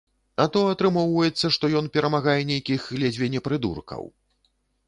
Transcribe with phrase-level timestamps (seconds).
[0.43, 4.03] А то атрымоўваецца, што ён перамагае нейкіх ледзьве не прыдуркаў.